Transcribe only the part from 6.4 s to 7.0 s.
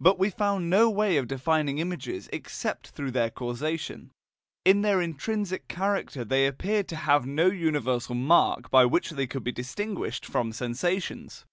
appeared to